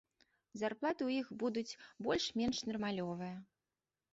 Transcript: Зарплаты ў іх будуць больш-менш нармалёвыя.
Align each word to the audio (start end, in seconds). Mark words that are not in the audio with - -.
Зарплаты 0.61 1.01
ў 1.07 1.11
іх 1.23 1.27
будуць 1.43 1.77
больш-менш 2.07 2.63
нармалёвыя. 2.71 3.37